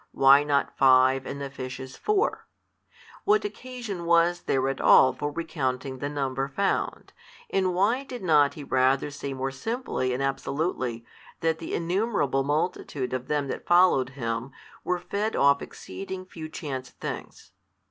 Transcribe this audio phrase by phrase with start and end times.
[0.13, 2.47] why not five, and the fishes four?
[3.23, 7.13] what occasion was there at all for recounting the number found,
[7.51, 11.05] and why did not he rather say more simply and absolutely
[11.41, 14.51] that the innumerable multitude of them that followed Him
[14.83, 17.51] were fed off exceeding few chance things?